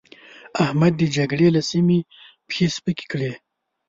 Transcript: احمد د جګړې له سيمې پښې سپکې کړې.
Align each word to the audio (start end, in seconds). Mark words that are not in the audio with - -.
احمد 0.63 0.93
د 0.97 1.01
جګړې 1.17 1.47
له 1.55 1.61
سيمې 1.69 1.99
پښې 2.47 2.65
سپکې 2.75 3.05
کړې. 3.11 3.31